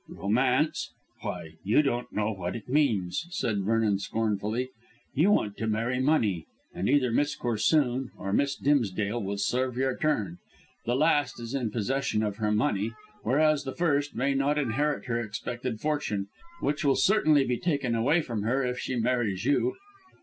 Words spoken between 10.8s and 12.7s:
The last is in possession of her